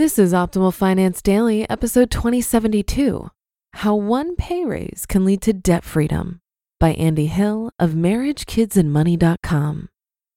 [0.00, 3.28] This is Optimal Finance Daily, episode 2072
[3.74, 6.40] How One Pay Raise Can Lead to Debt Freedom
[6.78, 9.88] by Andy Hill of MarriageKidsAndMoney.com.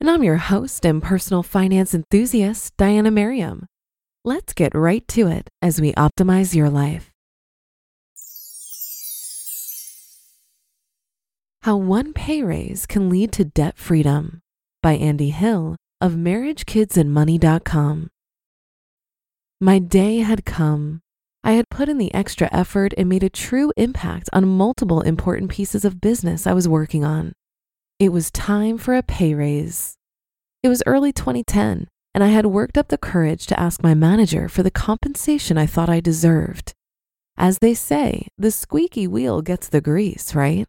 [0.00, 3.66] And I'm your host and personal finance enthusiast, Diana Merriam.
[4.24, 7.12] Let's get right to it as we optimize your life.
[11.62, 14.40] How One Pay Raise Can Lead to Debt Freedom
[14.82, 18.08] by Andy Hill of MarriageKidsAndMoney.com.
[19.62, 21.02] My day had come.
[21.44, 25.52] I had put in the extra effort and made a true impact on multiple important
[25.52, 27.32] pieces of business I was working on.
[28.00, 29.94] It was time for a pay raise.
[30.64, 34.48] It was early 2010, and I had worked up the courage to ask my manager
[34.48, 36.72] for the compensation I thought I deserved.
[37.36, 40.66] As they say, the squeaky wheel gets the grease, right?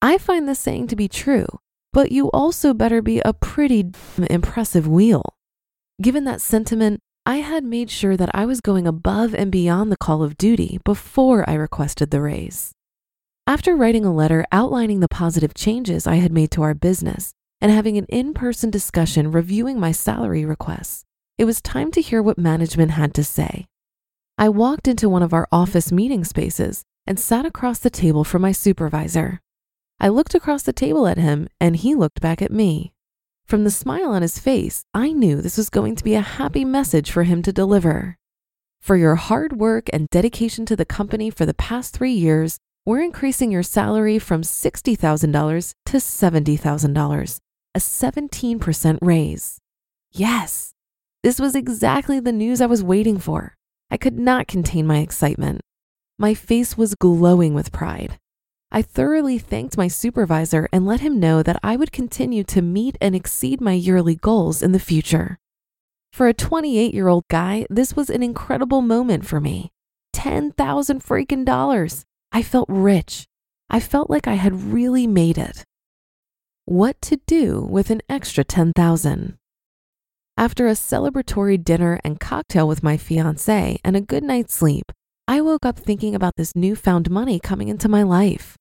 [0.00, 1.46] I find this saying to be true,
[1.92, 3.90] but you also better be a pretty
[4.30, 5.34] impressive wheel.
[6.00, 9.96] Given that sentiment, I had made sure that I was going above and beyond the
[9.96, 12.72] call of duty before I requested the raise.
[13.46, 17.70] After writing a letter outlining the positive changes I had made to our business and
[17.70, 21.04] having an in person discussion reviewing my salary requests,
[21.38, 23.66] it was time to hear what management had to say.
[24.36, 28.42] I walked into one of our office meeting spaces and sat across the table from
[28.42, 29.40] my supervisor.
[30.00, 32.92] I looked across the table at him and he looked back at me.
[33.46, 36.64] From the smile on his face, I knew this was going to be a happy
[36.64, 38.16] message for him to deliver.
[38.80, 43.02] For your hard work and dedication to the company for the past three years, we're
[43.02, 47.38] increasing your salary from $60,000 to $70,000,
[47.74, 49.58] a 17% raise.
[50.10, 50.72] Yes,
[51.22, 53.54] this was exactly the news I was waiting for.
[53.90, 55.60] I could not contain my excitement.
[56.18, 58.18] My face was glowing with pride.
[58.74, 62.96] I thoroughly thanked my supervisor and let him know that I would continue to meet
[63.02, 65.38] and exceed my yearly goals in the future.
[66.10, 69.70] For a 28 year old guy, this was an incredible moment for me.
[70.14, 72.06] 10,000 freaking dollars.
[72.32, 73.26] I felt rich.
[73.68, 75.64] I felt like I had really made it.
[76.64, 79.36] What to do with an extra 10,000?
[80.38, 84.92] After a celebratory dinner and cocktail with my fiance and a good night's sleep,
[85.28, 88.56] I woke up thinking about this newfound money coming into my life.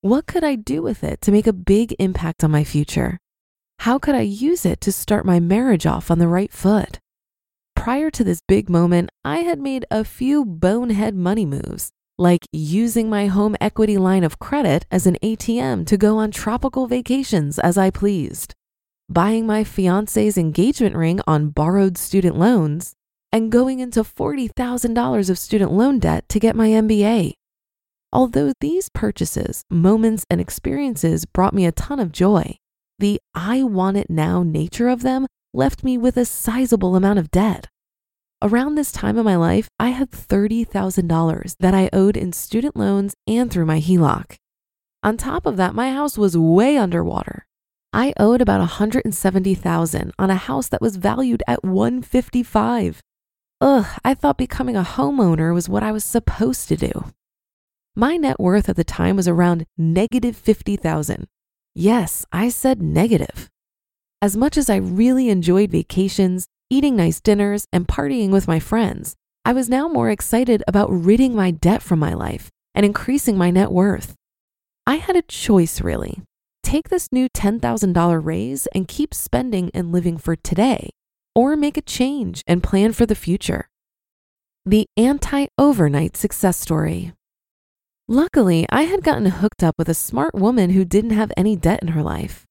[0.00, 3.18] What could I do with it to make a big impact on my future?
[3.80, 7.00] How could I use it to start my marriage off on the right foot?
[7.74, 13.10] Prior to this big moment, I had made a few bonehead money moves, like using
[13.10, 17.76] my home equity line of credit as an ATM to go on tropical vacations as
[17.76, 18.54] I pleased,
[19.08, 22.92] buying my fiance's engagement ring on borrowed student loans,
[23.32, 27.37] and going into $40,000 of student loan debt to get my MBA.
[28.12, 32.56] Although these purchases, moments, and experiences brought me a ton of joy,
[32.98, 37.30] the I want it now nature of them left me with a sizable amount of
[37.30, 37.68] debt.
[38.40, 43.14] Around this time in my life, I had $30,000 that I owed in student loans
[43.26, 44.36] and through my HELOC.
[45.02, 47.46] On top of that, my house was way underwater.
[47.92, 53.02] I owed about 170,000 on a house that was valued at 155.
[53.60, 57.12] Ugh, I thought becoming a homeowner was what I was supposed to do.
[57.98, 61.26] My net worth at the time was around negative 50,000.
[61.74, 63.50] Yes, I said negative.
[64.22, 69.16] As much as I really enjoyed vacations, eating nice dinners, and partying with my friends,
[69.44, 73.50] I was now more excited about ridding my debt from my life and increasing my
[73.50, 74.14] net worth.
[74.86, 76.22] I had a choice, really.
[76.62, 80.90] Take this new $10,000 raise and keep spending and living for today,
[81.34, 83.68] or make a change and plan for the future.
[84.64, 87.12] The anti overnight success story.
[88.10, 91.80] Luckily, I had gotten hooked up with a smart woman who didn't have any debt
[91.82, 92.46] in her life.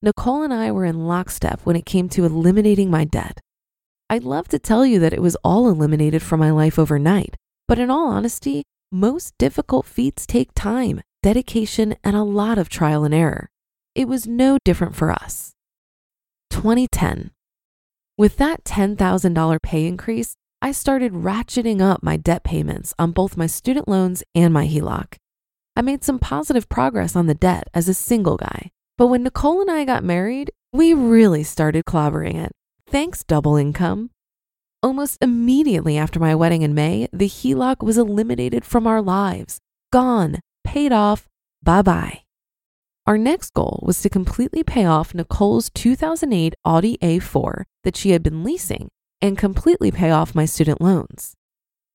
[0.00, 3.40] Nicole and I were in lockstep when it came to eliminating my debt.
[4.08, 7.34] I'd love to tell you that it was all eliminated from my life overnight,
[7.66, 8.62] but in all honesty,
[8.92, 13.48] most difficult feats take time, dedication, and a lot of trial and error.
[13.96, 15.50] It was no different for us.
[16.50, 17.32] 2010.
[18.16, 23.46] With that $10,000 pay increase, I started ratcheting up my debt payments on both my
[23.46, 25.16] student loans and my HELOC.
[25.74, 29.62] I made some positive progress on the debt as a single guy, but when Nicole
[29.62, 32.52] and I got married, we really started clobbering it.
[32.86, 34.10] Thanks, double income.
[34.82, 39.60] Almost immediately after my wedding in May, the HELOC was eliminated from our lives.
[39.90, 41.26] Gone, paid off,
[41.62, 42.24] bye bye.
[43.06, 48.22] Our next goal was to completely pay off Nicole's 2008 Audi A4 that she had
[48.22, 48.90] been leasing
[49.22, 51.34] and completely pay off my student loans.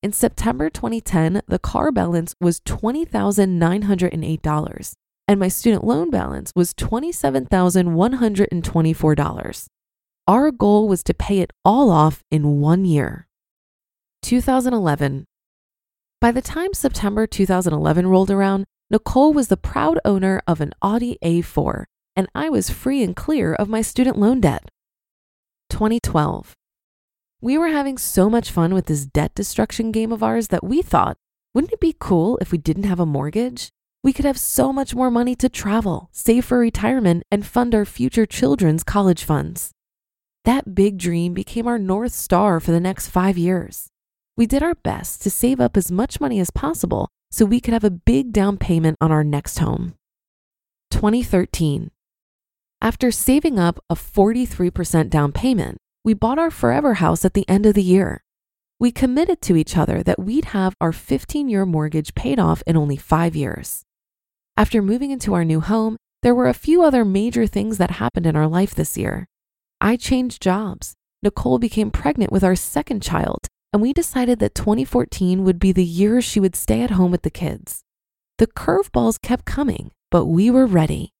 [0.03, 4.95] In September 2010, the car balance was $20,908
[5.27, 9.67] and my student loan balance was $27,124.
[10.27, 13.27] Our goal was to pay it all off in one year.
[14.23, 15.25] 2011.
[16.19, 21.17] By the time September 2011 rolled around, Nicole was the proud owner of an Audi
[21.23, 21.83] A4,
[22.15, 24.71] and I was free and clear of my student loan debt.
[25.69, 26.55] 2012.
[27.41, 30.81] We were having so much fun with this debt destruction game of ours that we
[30.81, 31.17] thought,
[31.53, 33.69] wouldn't it be cool if we didn't have a mortgage?
[34.03, 37.85] We could have so much more money to travel, save for retirement, and fund our
[37.85, 39.71] future children's college funds.
[40.43, 43.87] That big dream became our North Star for the next five years.
[44.37, 47.73] We did our best to save up as much money as possible so we could
[47.73, 49.95] have a big down payment on our next home.
[50.91, 51.89] 2013.
[52.81, 57.65] After saving up a 43% down payment, we bought our forever house at the end
[57.65, 58.23] of the year.
[58.79, 62.77] We committed to each other that we'd have our 15 year mortgage paid off in
[62.77, 63.81] only five years.
[64.55, 68.27] After moving into our new home, there were a few other major things that happened
[68.27, 69.25] in our life this year.
[69.81, 70.93] I changed jobs.
[71.23, 75.83] Nicole became pregnant with our second child, and we decided that 2014 would be the
[75.83, 77.81] year she would stay at home with the kids.
[78.37, 81.13] The curveballs kept coming, but we were ready.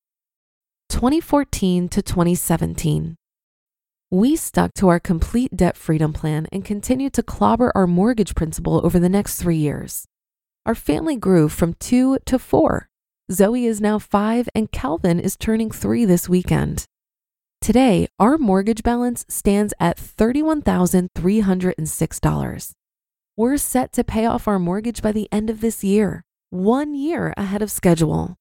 [0.89, 3.15] 2014 to 2017.
[4.11, 8.85] We stuck to our complete debt freedom plan and continued to clobber our mortgage principal
[8.85, 10.05] over the next three years.
[10.65, 12.87] Our family grew from two to four.
[13.31, 16.85] Zoe is now five, and Calvin is turning three this weekend.
[17.61, 22.73] Today, our mortgage balance stands at $31,306.
[23.35, 27.33] We're set to pay off our mortgage by the end of this year, one year
[27.35, 28.35] ahead of schedule.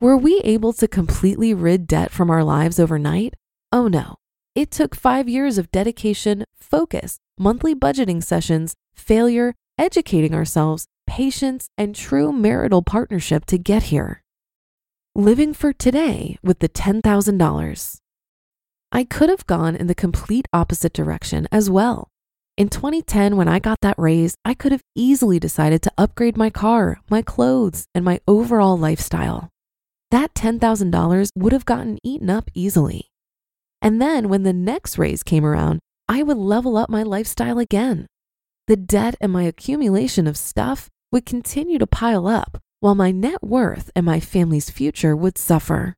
[0.00, 3.34] Were we able to completely rid debt from our lives overnight?
[3.70, 4.16] Oh no.
[4.56, 11.94] It took five years of dedication, focus, monthly budgeting sessions, failure, educating ourselves, patience, and
[11.94, 14.22] true marital partnership to get here.
[15.14, 17.98] Living for today with the $10,000.
[18.90, 22.08] I could have gone in the complete opposite direction as well.
[22.56, 26.50] In 2010, when I got that raise, I could have easily decided to upgrade my
[26.50, 29.48] car, my clothes, and my overall lifestyle.
[30.10, 33.09] That $10,000 would have gotten eaten up easily.
[33.82, 38.06] And then when the next raise came around, I would level up my lifestyle again.
[38.66, 43.42] The debt and my accumulation of stuff would continue to pile up while my net
[43.42, 45.94] worth and my family's future would suffer.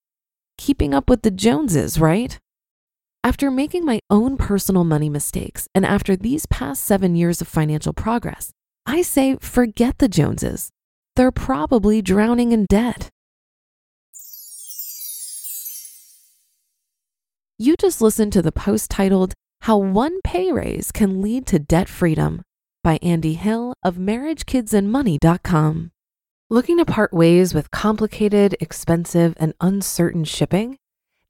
[0.58, 2.38] Keeping up with the Joneses, right?
[3.24, 7.92] After making my own personal money mistakes and after these past seven years of financial
[7.92, 8.50] progress,
[8.84, 10.70] I say forget the Joneses.
[11.14, 13.10] They're probably drowning in debt.
[17.62, 21.88] You just listened to the post titled How One Pay Raise Can Lead to Debt
[21.88, 22.42] Freedom
[22.82, 25.92] by Andy Hill of MarriageKidsAndMoney.com.
[26.50, 30.76] Looking to part ways with complicated, expensive, and uncertain shipping?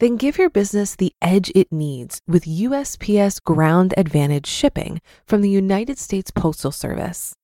[0.01, 5.51] Then give your business the edge it needs with USPS Ground Advantage shipping from the
[5.51, 7.35] United States Postal Service.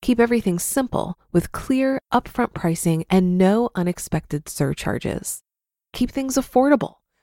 [0.00, 5.42] Keep everything simple with clear, upfront pricing and no unexpected surcharges.
[5.92, 6.94] Keep things affordable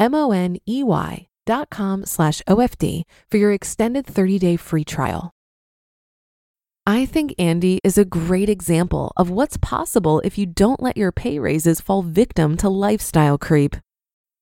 [0.00, 4.82] M O N E Y dot com slash OFD for your extended 30 day free
[4.82, 5.30] trial.
[6.86, 11.12] I think Andy is a great example of what's possible if you don't let your
[11.12, 13.76] pay raises fall victim to lifestyle creep.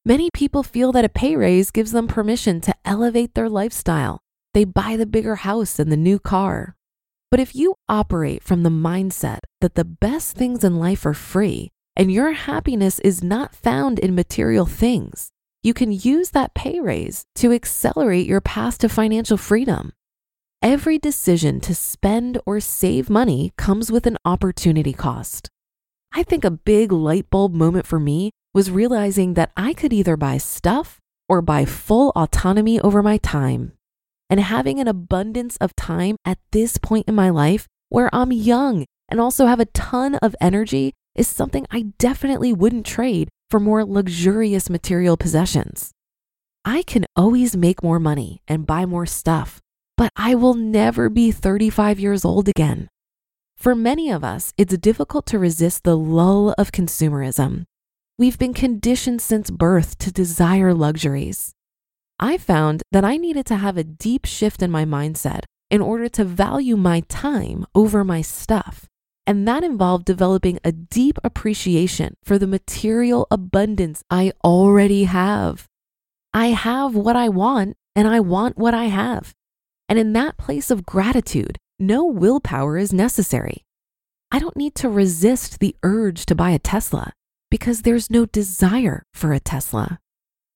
[0.05, 4.21] Many people feel that a pay raise gives them permission to elevate their lifestyle.
[4.55, 6.77] They buy the bigger house and the new car.
[7.33, 11.69] But if you operate from the mindset that the best things in life are free
[11.97, 17.25] and your happiness is not found in material things, you can use that pay raise
[17.37, 19.93] to accelerate your path to financial freedom.
[20.63, 25.49] Every decision to spend or save money comes with an opportunity cost.
[26.13, 30.17] I think a big light bulb moment for me was realizing that I could either
[30.17, 30.99] buy stuff
[31.29, 33.73] or buy full autonomy over my time.
[34.31, 38.85] And having an abundance of time at this point in my life where I'm young
[39.09, 43.85] and also have a ton of energy is something I definitely wouldn't trade for more
[43.85, 45.91] luxurious material possessions.
[46.65, 49.61] I can always make more money and buy more stuff,
[49.97, 52.89] but I will never be 35 years old again.
[53.57, 57.65] For many of us, it's difficult to resist the lull of consumerism.
[58.19, 61.53] We've been conditioned since birth to desire luxuries.
[62.21, 66.09] I found that I needed to have a deep shift in my mindset in order
[66.09, 68.87] to value my time over my stuff.
[69.29, 75.67] And that involved developing a deep appreciation for the material abundance I already have.
[76.33, 79.35] I have what I want and I want what I have.
[79.87, 83.67] And in that place of gratitude, no willpower is necessary.
[84.33, 87.13] I don't need to resist the urge to buy a Tesla
[87.51, 89.99] because there's no desire for a Tesla.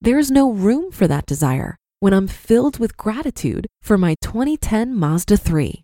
[0.01, 5.37] There's no room for that desire when I'm filled with gratitude for my 2010 Mazda
[5.37, 5.83] 3.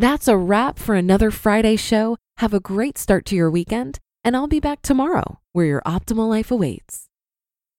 [0.00, 2.16] That's a wrap for another Friday show.
[2.38, 6.26] Have a great start to your weekend, and I'll be back tomorrow where your optimal
[6.26, 7.09] life awaits.